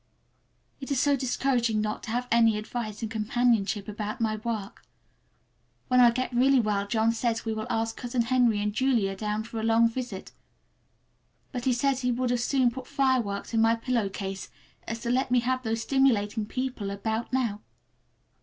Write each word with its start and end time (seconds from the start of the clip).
It 0.79 0.89
is 0.89 0.99
so 0.99 1.15
discouraging 1.15 1.79
not 1.79 2.01
to 2.01 2.09
have 2.09 2.27
any 2.31 2.57
advice 2.57 3.03
and 3.03 3.11
companionship 3.11 3.87
about 3.87 4.19
my 4.19 4.37
work. 4.37 4.83
When 5.89 5.99
I 5.99 6.09
get 6.09 6.33
really 6.33 6.59
well 6.59 6.87
John 6.87 7.11
says 7.11 7.45
we 7.45 7.53
will 7.53 7.67
ask 7.69 7.95
Cousin 7.97 8.23
Henry 8.23 8.59
and 8.63 8.73
Julia 8.73 9.15
down 9.15 9.43
for 9.43 9.59
a 9.59 9.63
long 9.63 9.87
visit; 9.87 10.31
but 11.51 11.65
he 11.65 11.73
says 11.73 12.01
he 12.01 12.11
would 12.11 12.31
as 12.31 12.43
soon 12.43 12.71
put 12.71 12.87
fire 12.87 13.21
works 13.21 13.53
in 13.53 13.61
my 13.61 13.75
pillow 13.75 14.09
case 14.09 14.49
as 14.87 15.01
to 15.01 15.11
let 15.11 15.29
me 15.29 15.41
have 15.41 15.61
those 15.61 15.83
stimulating 15.83 16.47
people 16.47 16.89
about 16.89 17.31
now. 17.31 17.61